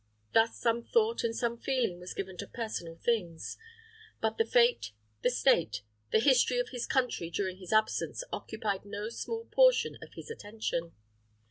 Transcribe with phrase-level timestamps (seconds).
[0.33, 3.55] Thus some thought and some feeling was given to personal things;
[4.19, 9.09] but the fate, the state, the history of his country during his absence occupied no
[9.09, 10.93] small portion of his attention.